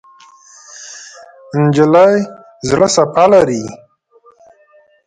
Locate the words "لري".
3.31-3.63